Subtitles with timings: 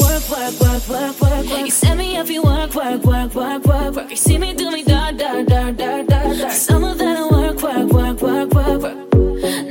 [0.00, 1.64] Work, work, work, work, work, work.
[1.66, 4.10] You send me if you work, work, work, work, work, work.
[4.10, 6.48] You see me do me da da da da da da.
[6.50, 9.14] Some of that I work, work, work, work, work, work.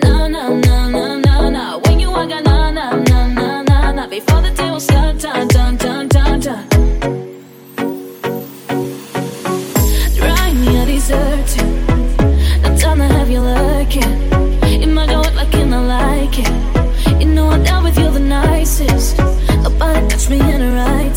[0.03, 1.79] No, no, no, no, no, no.
[1.85, 4.07] When you walk, na na na na na na.
[4.07, 6.67] Before the day was done, done, done, done, done, done.
[10.15, 11.52] Drive me a dessert.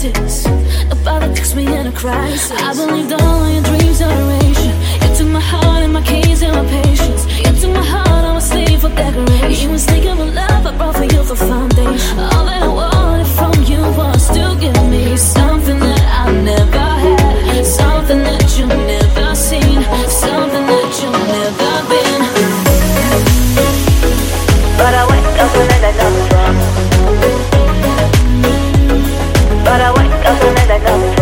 [0.07, 0.47] Righteous.
[0.89, 2.51] Nobody touch me in a crisis.
[2.53, 4.75] I believed all your dreams are duration.
[5.03, 7.27] You took my heart and my keys and my patience.
[7.39, 9.69] You took my heart, I'm a slave for decoration.
[9.69, 12.19] You was thinking of love, I brought for you for foundation.
[12.19, 17.65] All that I wanted from you was to give me something that I never had,
[17.65, 18.96] something that you never
[30.77, 31.16] I it's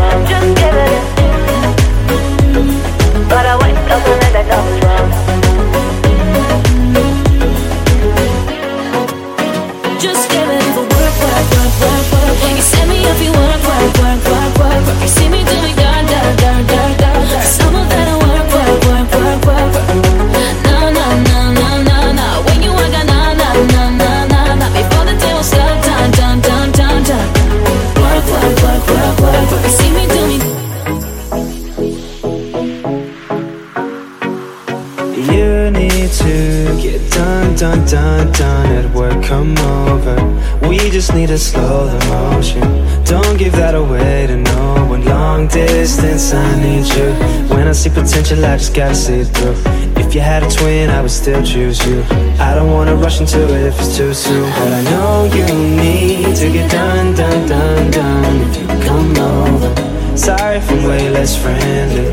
[41.15, 42.61] need to slow the motion.
[43.05, 45.05] Don't give that away to no one.
[45.05, 47.13] Long distance, I need you.
[47.55, 49.57] When I see potential, I just gotta see it through.
[50.03, 52.03] If you had a twin, I would still choose you.
[52.41, 54.51] I don't wanna rush into it if it's too soon.
[54.59, 55.45] But I know you
[55.83, 58.37] need to get done, done, done, done.
[58.49, 60.17] If you come over.
[60.17, 62.13] Sorry if I'm way less friendly.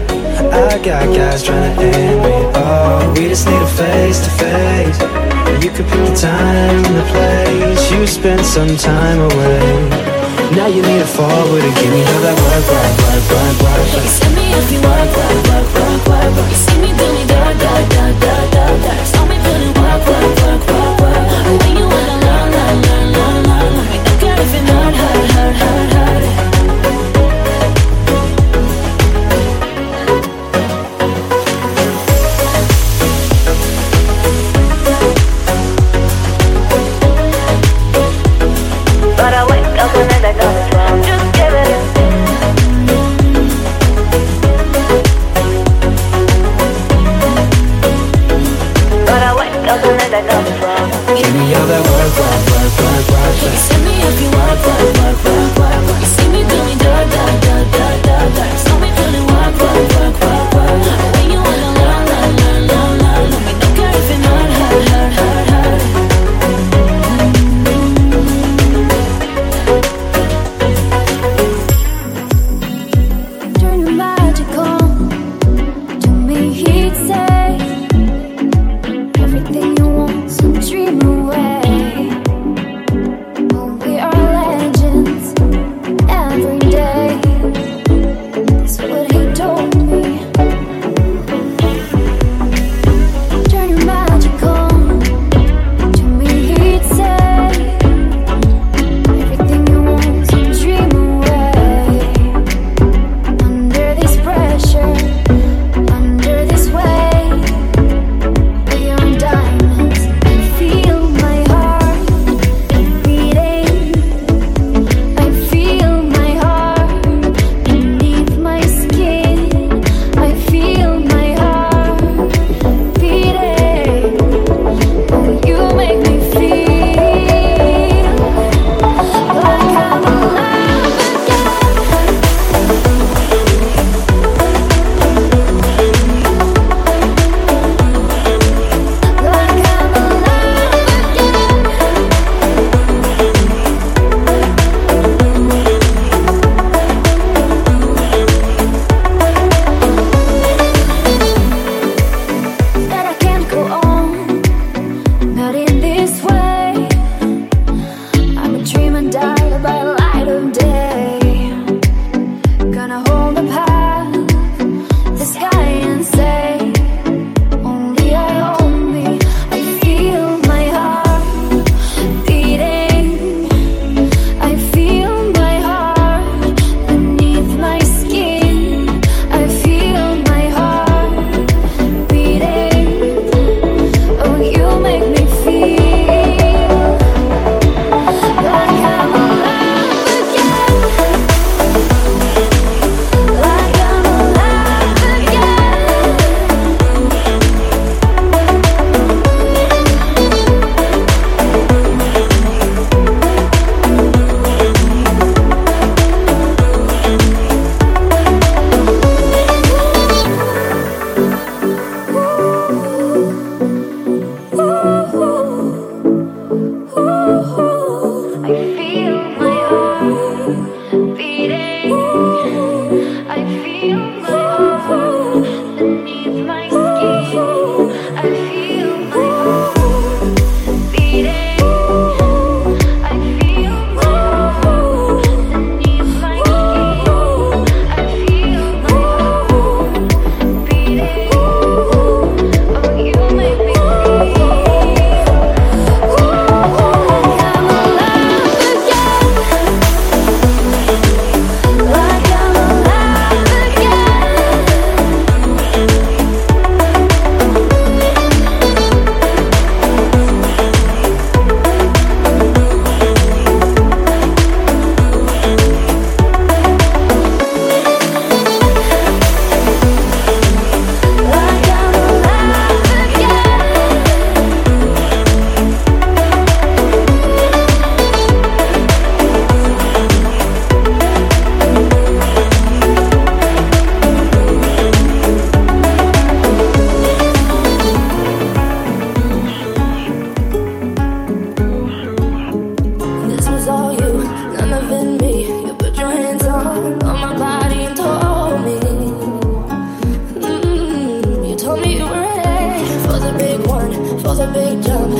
[0.52, 2.36] I got guys trying to end me.
[2.56, 5.21] Oh, we just need a face to face.
[5.59, 7.91] You could pick the time and the place.
[7.91, 9.89] You spent some time away.
[10.56, 13.88] Now you need to forward and give me all that work, work, work, work, work,
[13.91, 14.09] You work.
[14.19, 16.50] send me if you work, work, work, work, work, work.
[16.51, 18.94] You see me do me da da da da da da.
[19.12, 21.25] Saw me put in work, work, work, work, work.
[21.63, 23.73] When you wanna learn, learn, learn, learn, learn.
[24.19, 25.91] Care if it hurt, hurt, hurt, hurt,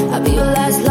[0.10, 0.91] I'll be your last love.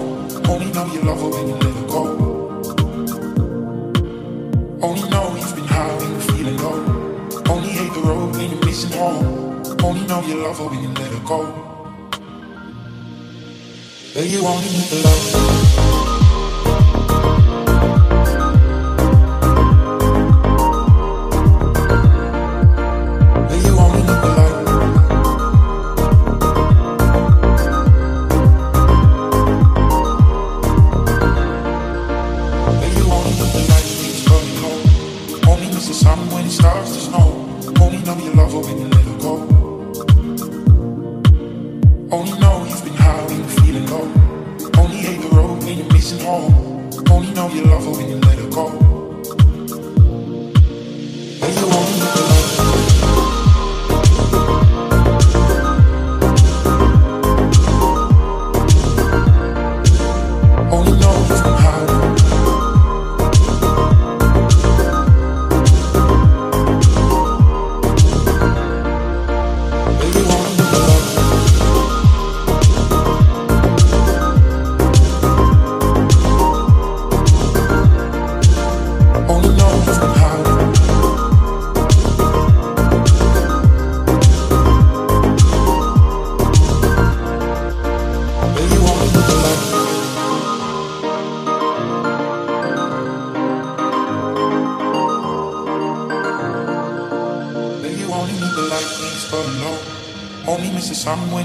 [14.31, 14.65] you want
[15.03, 15.40] love.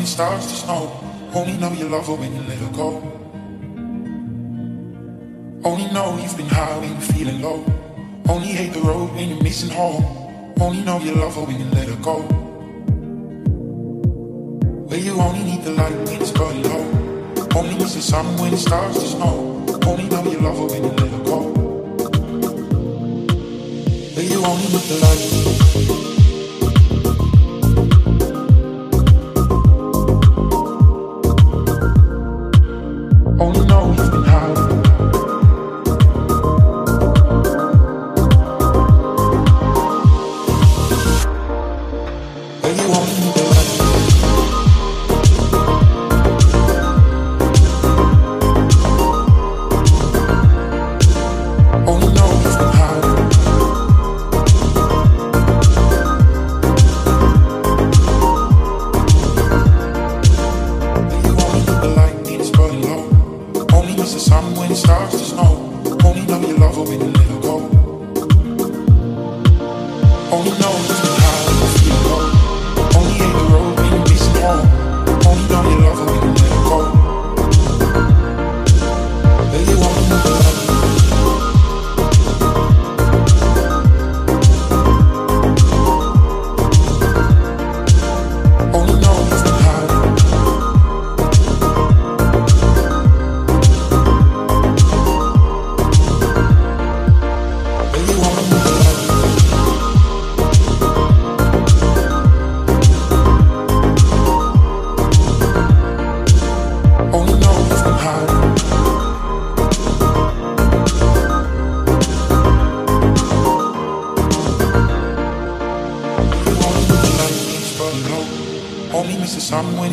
[0.07, 1.01] Starts to snow.
[1.35, 2.96] Only know you love her when you let her go.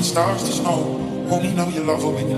[0.03, 0.99] Starts to snow.
[1.29, 2.37] Only know you love her when you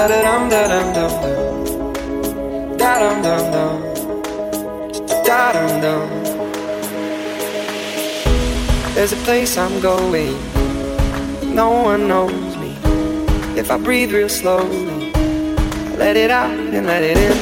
[0.00, 1.12] Da da dum da dum dum.
[2.78, 3.82] Da dum dum dum.
[5.26, 6.08] Da dum dum.
[8.94, 10.32] There's a place I'm going.
[11.54, 12.78] No one knows me.
[13.58, 15.12] If I breathe real slowly,
[15.98, 17.36] let it out and let it in.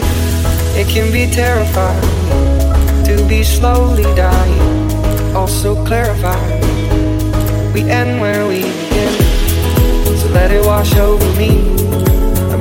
[0.74, 5.36] It can be terrifying to be slowly dying.
[5.36, 6.60] Also clarifying.
[7.72, 9.12] We end where we begin.
[10.18, 11.77] So let it wash over me.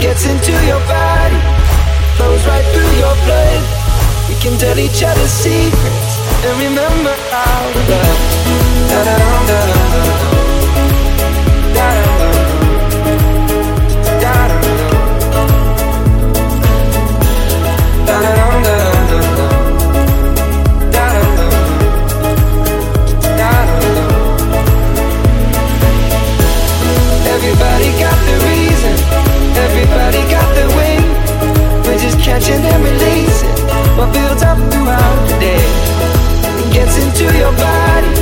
[0.00, 1.36] Gets into your body,
[2.16, 3.62] flows right through your blood.
[4.30, 7.74] We can tell each other secrets and remember to
[9.52, 9.79] love.
[32.40, 33.60] catch and release it.
[33.96, 35.64] What builds up throughout the day,
[36.44, 38.14] and gets into your body,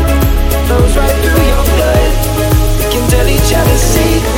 [0.66, 2.10] flows right through your blood.
[2.78, 4.37] We can tell each other secrets.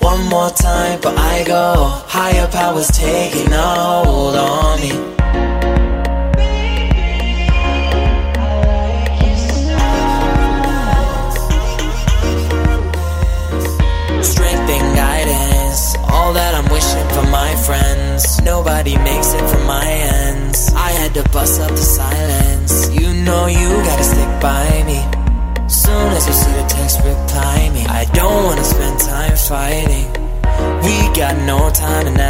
[0.00, 1.74] One more time, but I go.
[2.06, 5.17] Higher powers taking a hold on me.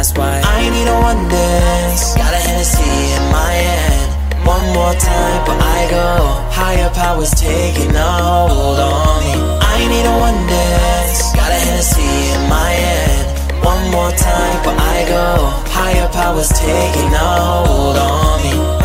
[0.09, 2.15] that's why I need a one dance.
[2.15, 4.47] Got a Hennessy in my hand.
[4.47, 6.07] One more time, but I go.
[6.51, 8.11] Higher powers taking a
[8.49, 9.35] hold on me.
[9.61, 11.33] I need a one dance.
[11.35, 13.63] Got a Hennessy in my hand.
[13.63, 15.25] One more time, but I go.
[15.69, 18.78] Higher powers taking a hold on me.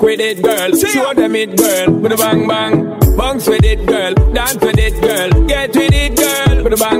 [0.00, 0.74] Walk with it, girl.
[0.76, 1.92] Show them it, girl.
[1.92, 3.16] With a bang bang.
[3.18, 4.14] Bounce with it, girl.
[4.32, 5.46] Dance with it, girl.
[5.46, 6.64] Get with it, girl.
[6.64, 6.99] With a bang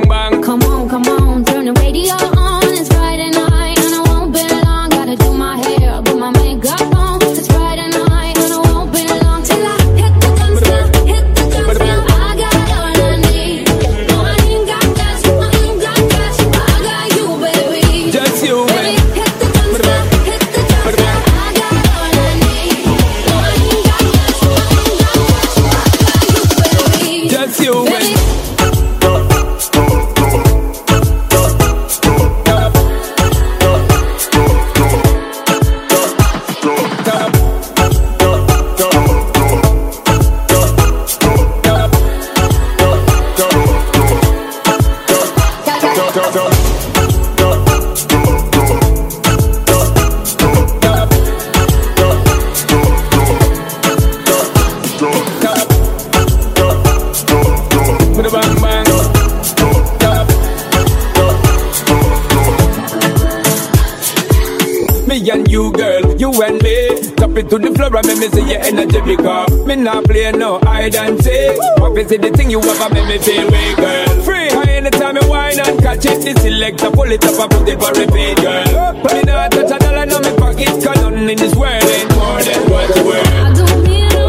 [72.10, 74.22] Cause the thing you ever make me feel way, girl.
[74.24, 77.68] Free, high anytime you whine and catch it, it's selector, pull it up and put
[77.68, 78.66] it for repeat, girl.
[78.82, 79.00] Up.
[79.00, 82.10] But me not touch a dollar in my pocket, cause nothing in this world ain't
[82.16, 83.26] more than what you worth.
[83.30, 84.26] I don't need no.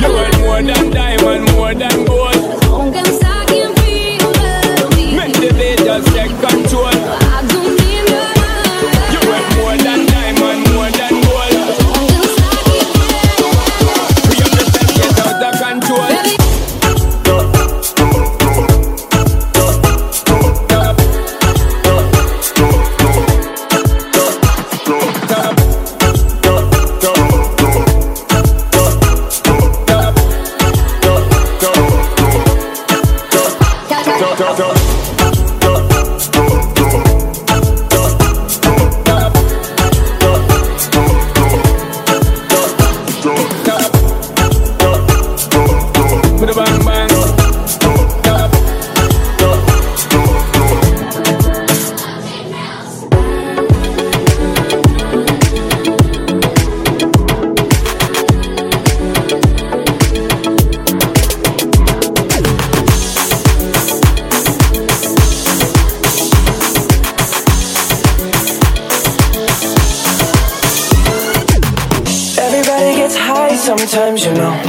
[0.00, 2.67] You want more than diamond, more than gold.
[34.38, 34.67] 자, 자,
[74.24, 74.67] you know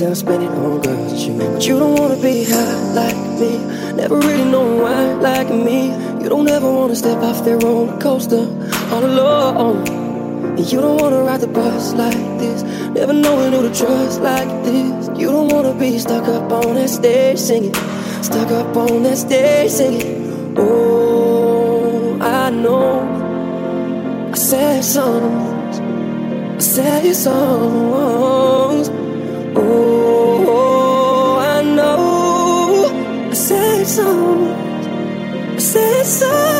[0.00, 3.56] and I'm spending on girls you you don't wanna be high like me.
[3.94, 5.86] Never really know why like me.
[6.22, 8.44] You don't ever wanna step off that roller coaster
[8.92, 9.88] all alone.
[10.58, 12.62] And you don't wanna ride the bus like this.
[12.94, 15.08] Never knowing who to trust like this.
[15.18, 17.74] You don't wanna be stuck up on that stage singing.
[18.22, 20.54] Stuck up on that stage singing.
[20.58, 23.00] Oh, I know.
[24.32, 28.95] I said songs I said your songs.
[29.56, 34.66] Oh, I know I said so.
[35.44, 36.55] I said so.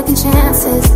[0.00, 0.89] Second chances.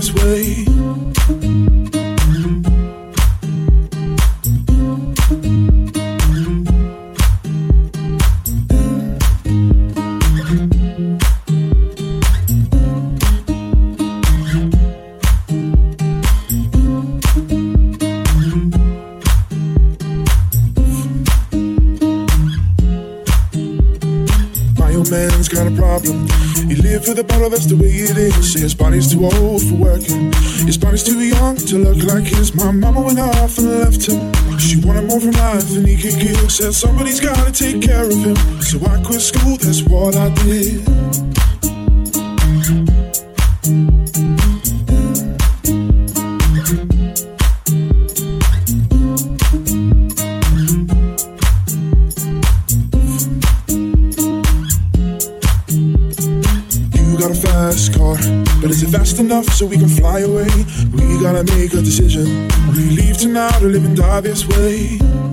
[0.00, 0.69] This way.
[36.60, 38.36] Said somebody's gotta take care of him.
[38.60, 40.86] So I quit school, that's what I did.
[56.92, 58.16] You got a fast car,
[58.60, 60.50] but is it fast enough so we can fly away?
[60.92, 62.48] We gotta make a decision.
[62.76, 65.29] We leave tonight or live and die this way.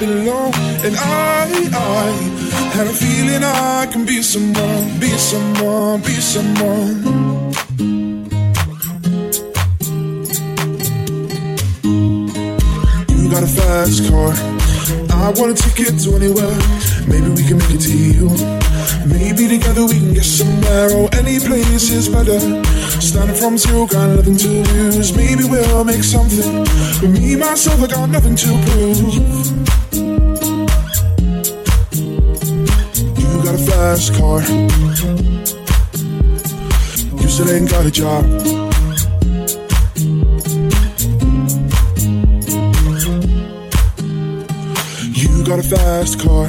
[0.00, 1.44] Belong, and I,
[1.76, 2.06] I
[2.72, 7.04] had a feeling I can be someone, be someone, be someone.
[13.10, 14.32] You got a fast car.
[15.20, 16.56] I want a ticket to anywhere.
[17.06, 18.30] Maybe we can make a deal.
[19.06, 20.88] Maybe together we can get somewhere.
[20.96, 22.40] Oh, any place is better.
[23.00, 25.14] Starting from zero, got nothing to lose.
[25.14, 26.64] Maybe we'll make something.
[27.00, 29.69] But me, myself, I got nothing to prove.
[33.80, 34.40] Fast car.
[37.18, 38.24] You still ain't got a job.
[45.16, 46.44] You got a fast car.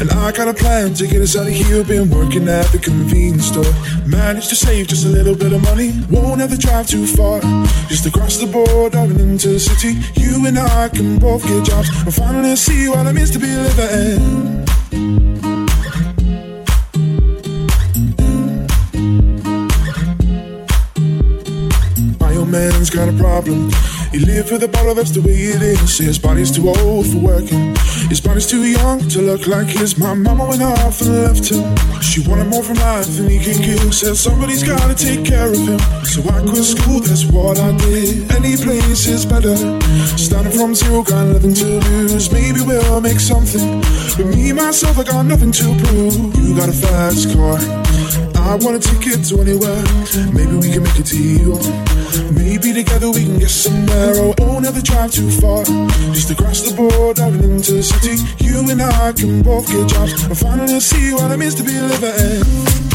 [0.00, 1.84] And I got a plan to get us out of here.
[1.84, 3.74] Been working at the convenience store.
[4.06, 5.92] Managed to save just a little bit of money.
[6.08, 7.42] Won't have to drive too far.
[7.88, 10.00] Just across the border and into the city.
[10.18, 11.90] You and I can both get jobs.
[12.06, 15.23] And finally see what it means to be living.
[22.54, 23.68] Man's got a problem.
[24.12, 25.98] He lived with a bottle, that's the way it is.
[25.98, 27.74] His body's too old for working.
[28.06, 29.98] His body's too young to look like his.
[29.98, 31.64] My mama went off and left him.
[32.00, 33.92] She wanted more from life than he can give.
[33.92, 35.80] Said somebody's gotta take care of him.
[36.06, 38.30] So I quit school, that's what I did.
[38.38, 39.56] Any place is better.
[40.16, 42.30] Starting from zero, got nothing to lose.
[42.30, 43.82] Maybe we'll make something.
[44.16, 46.14] But me, myself, I got nothing to prove.
[46.38, 47.58] You got a fast car.
[48.46, 49.82] I wanna take it to anywhere.
[50.30, 51.58] Maybe we can make a deal.
[52.32, 54.14] Maybe together we can get somewhere.
[54.16, 55.64] Oh, oh, never drive too far.
[56.12, 58.22] Just across the border and into the city.
[58.38, 60.22] You and I can both get jobs.
[60.24, 62.93] and finally see what it means to be living.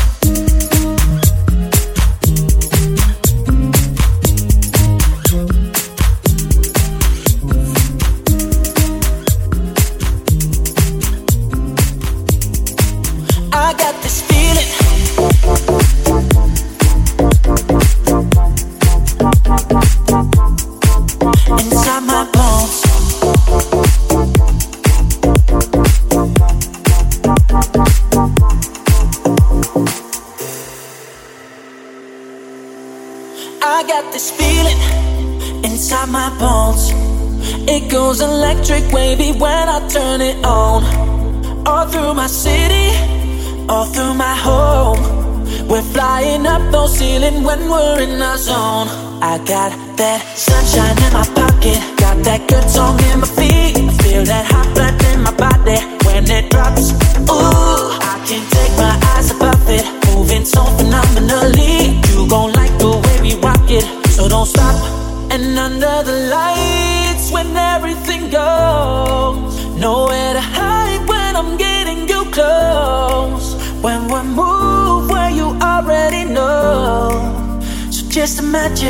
[46.46, 48.88] Up those ceilings when we're in our zone.
[49.22, 53.78] I got that sunshine in my pocket, got that good song in my feet.
[53.78, 56.92] I feel that hot blood in my body when it drops.
[57.30, 62.00] Ooh, I can't take my eyes above it, moving so phenomenally.
[62.10, 64.76] You gon' like the way we rock it, so don't stop.
[65.32, 69.38] And under the lights, when everything goes,
[69.76, 73.56] nowhere to hide when I'm getting you close.
[73.82, 74.49] When we move
[78.20, 78.90] So just imagine.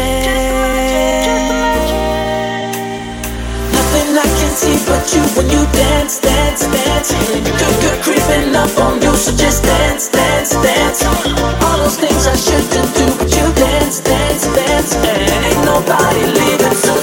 [3.77, 7.13] Nothing I can see but you when you dance, dance, dance.
[7.13, 11.03] Good, good creeping up on you, so just dance, dance, dance.
[11.05, 14.95] All those things I shouldn't do, but you dance, dance, dance.
[14.95, 16.98] And ain't nobody leaving, so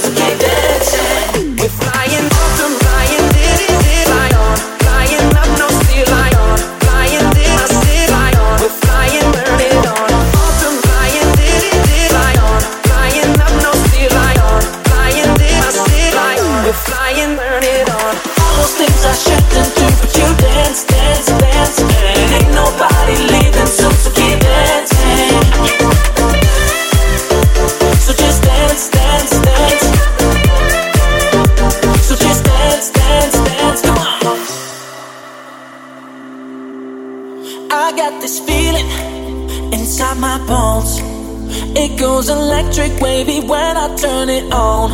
[44.16, 44.88] turn it on.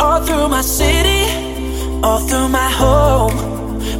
[0.00, 1.22] All through my city,
[2.02, 3.34] all through my home.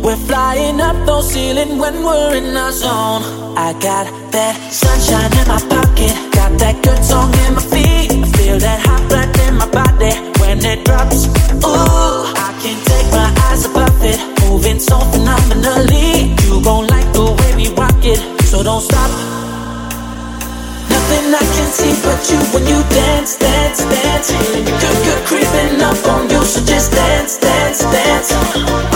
[0.02, 3.22] We're flying up those ceilings when we're in our zone.
[3.66, 8.10] I got that sunshine in my pocket, got that good song in my feet.
[8.24, 11.26] I feel that hot blood in my body when it drops.
[11.66, 16.34] Ooh, I can't take my eyes above it, moving so phenomenally.
[16.42, 18.20] You gon' like the way we rock it,
[18.50, 19.51] so don't stop.
[21.12, 24.32] Nothing I can see but you when you dance, dance, dance.
[24.32, 28.32] Good, good creeping up on you, so just dance, dance, dance.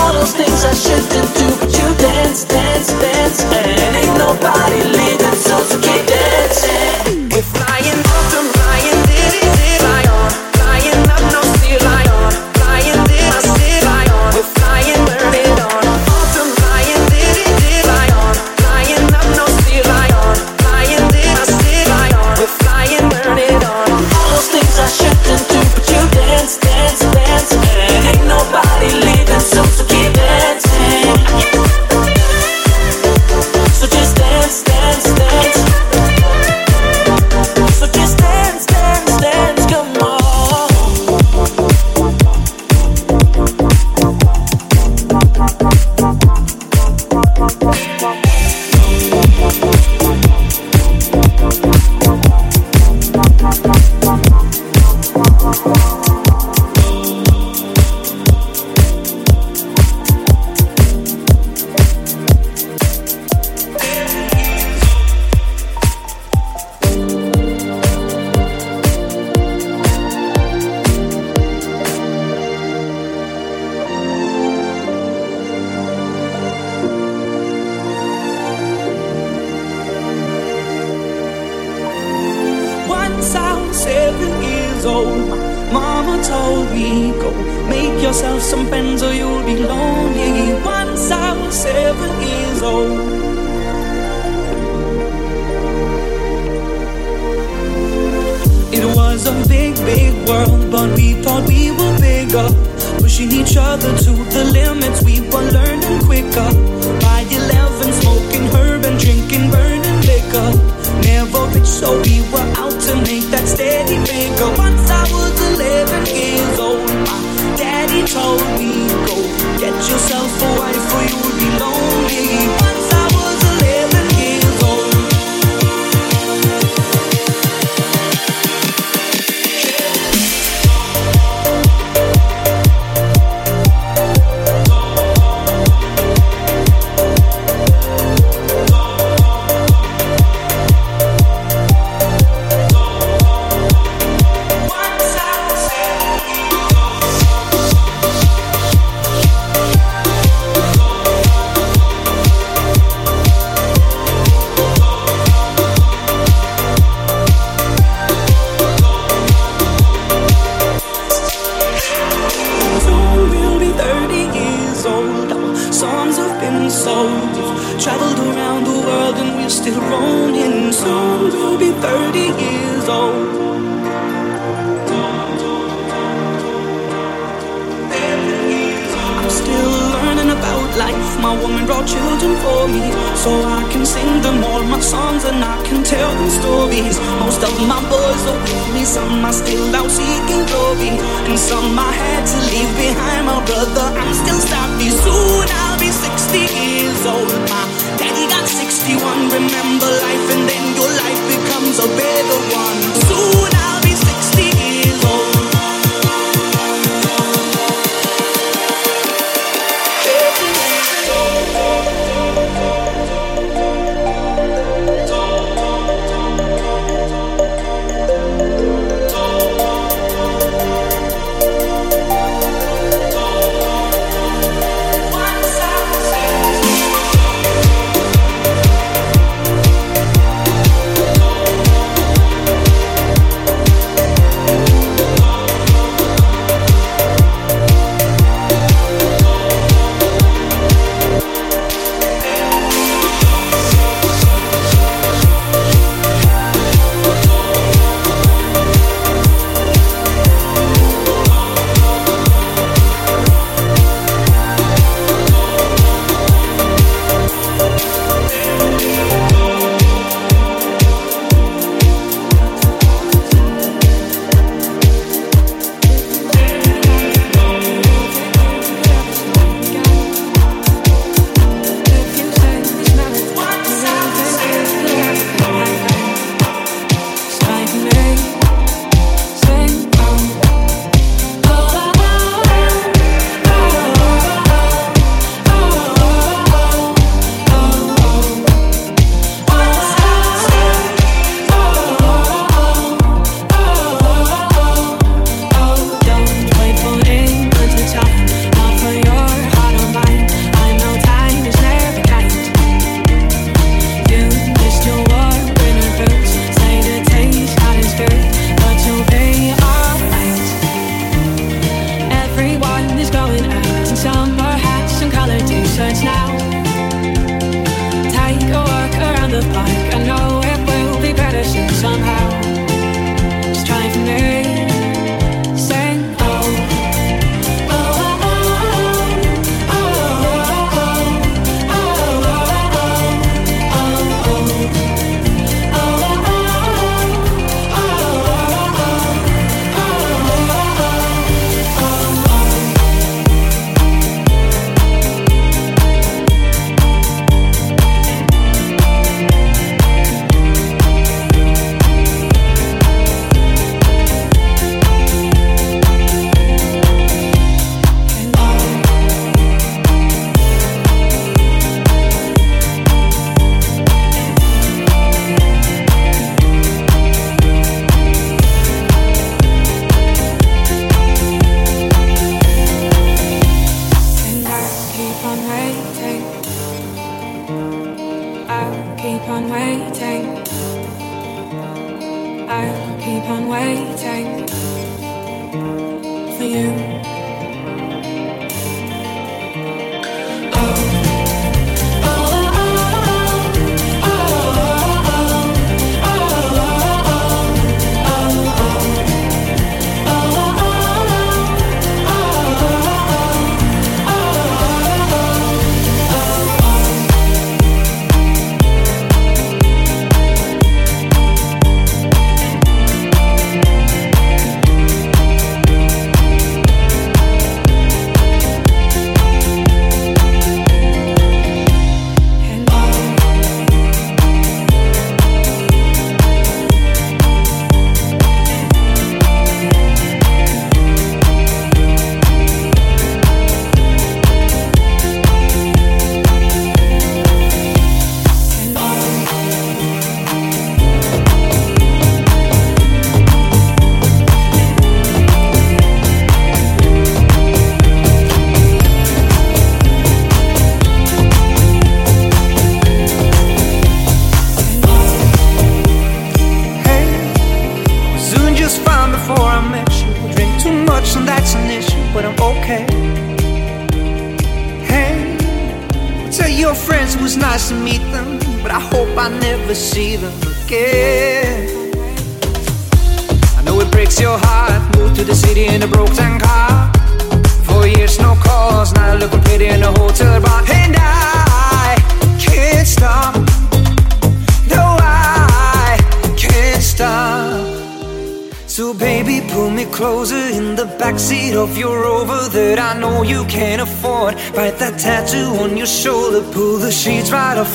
[0.01, 3.45] All those things I shouldn't do, but you dance, dance, dance.
[3.53, 7.29] And ain't nobody leaving, so keep dancing.
[7.29, 8.46] We're flying off the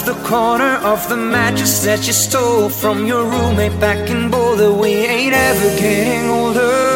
[0.06, 4.72] the corner of the mattress that you stole from your roommate back in Boulder.
[4.72, 6.91] We ain't ever getting older.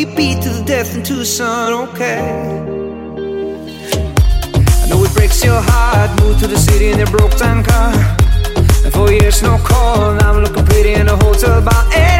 [0.00, 2.20] We beat to the death in Tucson, okay.
[4.82, 6.18] I know it breaks your heart.
[6.22, 7.92] Moved to the city in a broke down car.
[8.82, 10.14] And four years, no call.
[10.14, 12.19] Now I'm looking pretty in a hotel bar.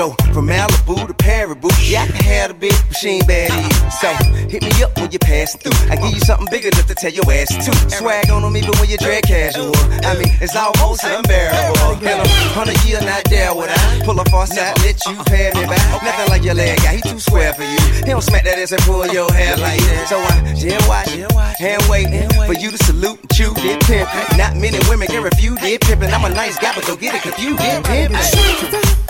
[0.00, 1.68] Go from Malibu to Paribu.
[1.84, 3.52] Yeah, I can have a big machine baby.
[4.00, 4.08] So
[4.48, 5.76] hit me up when you pass through.
[5.92, 7.70] I give you something big enough to tell your ass to.
[8.00, 9.76] Swag on them even when you dread casual.
[10.00, 12.00] I mean, it's almost unbearable.
[12.00, 15.52] And I'm hundred year not there would I pull up on side, let you pay
[15.52, 15.84] me back.
[16.02, 17.80] Nothing like your leg guy, he too square for you.
[18.00, 20.08] He don't smack that ass and pull your hair like that.
[20.08, 21.12] So I just watch,
[21.60, 24.08] hand waiting for you to salute and chew that pimp.
[24.38, 26.08] Not many women can refuse that pimpin'.
[26.08, 27.60] I'm a nice guy, but don't get it confused.
[27.60, 29.09] Pimpin'.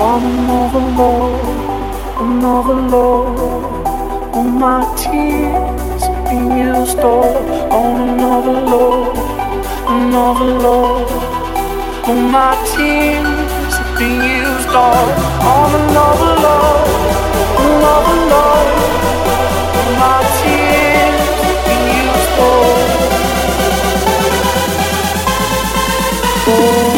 [0.00, 4.34] on another love, another love.
[4.34, 9.16] All my tears being used up on another love,
[9.88, 11.10] another love.
[12.08, 16.88] All my tears being used up on another love,
[17.62, 18.70] another love.
[19.78, 21.22] All my tears
[21.66, 22.84] being used up.
[26.46, 26.93] Oh.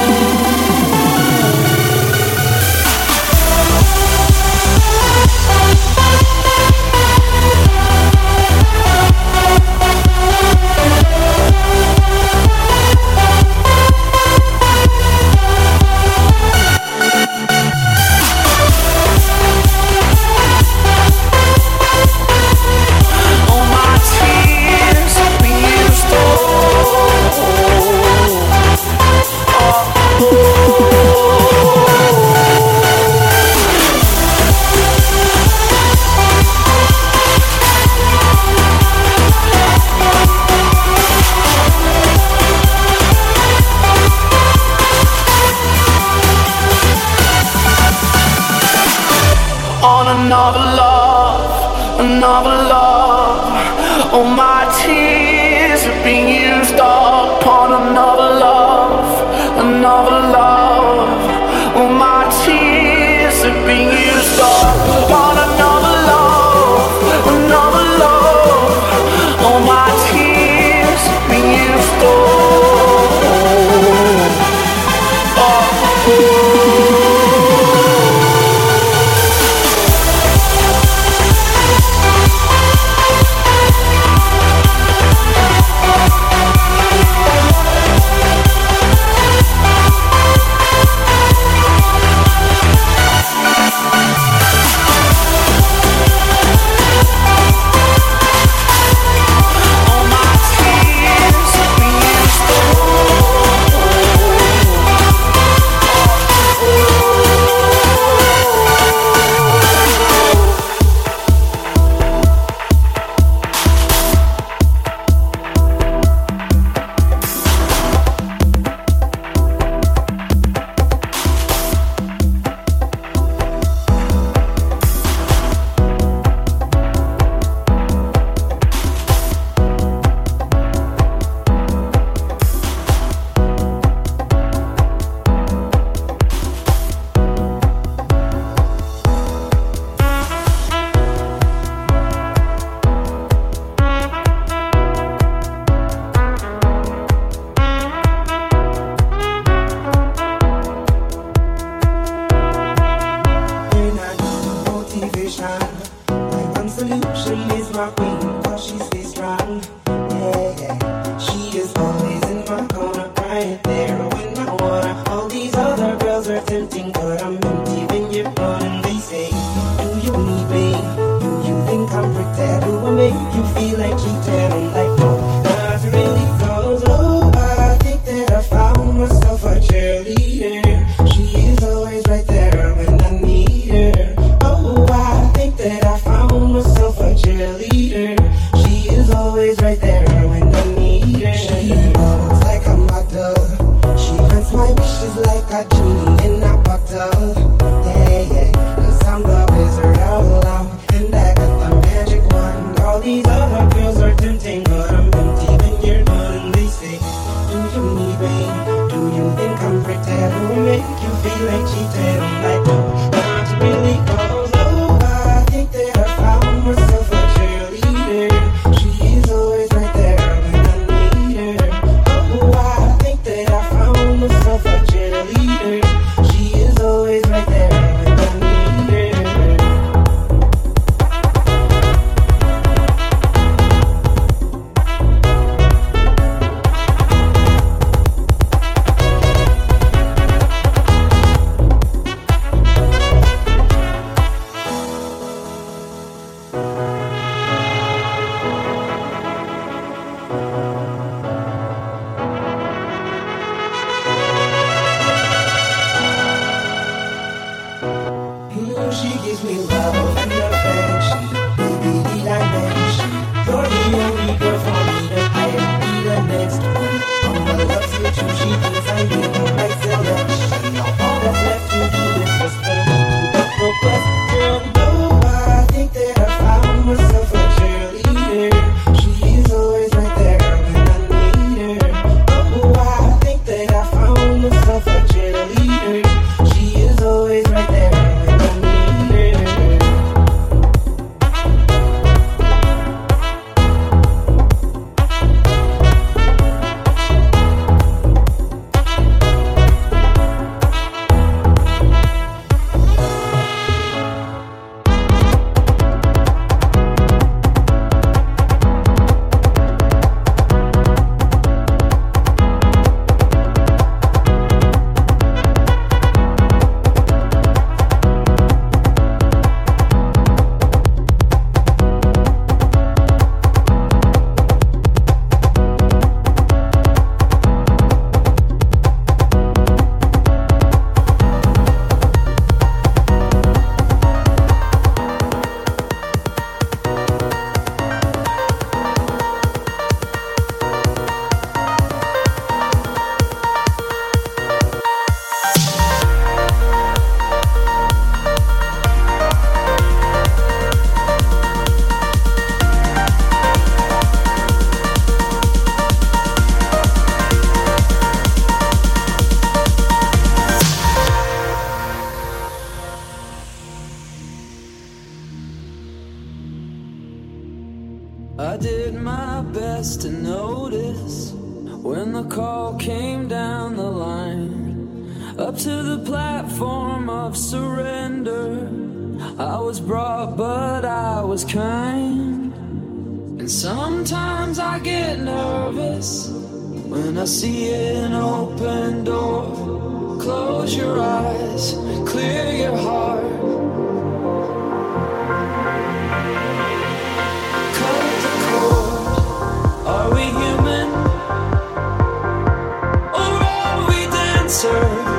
[404.67, 405.16] Dancer?